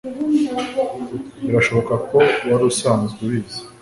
[1.45, 2.17] birashoboka ko
[2.49, 3.59] wari usanzwe ubizi